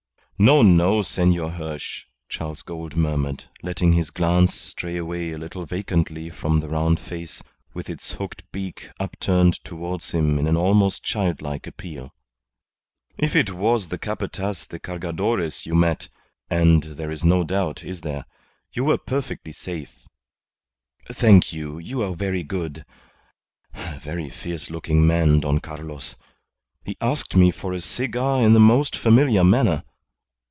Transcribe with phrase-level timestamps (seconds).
[0.43, 6.31] "No, no, Senor Hirsch," Charles Gould murmured, letting his glance stray away a little vacantly
[6.31, 7.43] from the round face,
[7.75, 12.11] with its hooked beak upturned towards him in an almost childlike appeal.
[13.19, 16.09] "If it was the Capataz de Cargadores you met
[16.49, 18.25] and there is no doubt, is there?
[18.73, 20.07] you were perfectly safe."
[21.11, 21.77] "Thank you.
[21.77, 22.83] You are very good.
[23.75, 26.15] A very fierce looking man, Don Carlos.
[26.83, 29.83] He asked me for a cigar in a most familiar manner.